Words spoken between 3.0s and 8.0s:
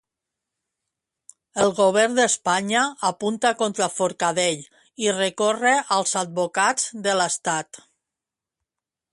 apunta contra Forcadell i recorre als advocats de l'estat.